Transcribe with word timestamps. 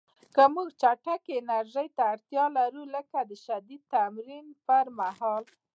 که 0.35 0.43
موږ 0.53 0.67
چټکې 0.81 1.33
انرژۍ 1.41 1.87
ته 1.95 2.03
اړتیا 2.13 2.45
لرو، 2.57 2.83
لکه 2.95 3.17
د 3.29 3.31
شدید 3.45 3.81
تمرین 3.93 4.45
پر 4.65 4.85
مهال 4.99 5.43